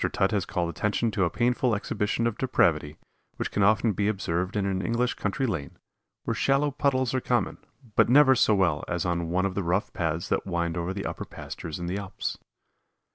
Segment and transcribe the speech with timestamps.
[0.03, 2.97] Tutt has called attention to a painful exhibition of depravity
[3.35, 5.77] which can often be observed in an English country lane,
[6.23, 7.59] where shallow puddles are common,
[7.95, 11.05] but never so well as on one of the rough paths that wind over the
[11.05, 12.39] upper pastures in the Alps.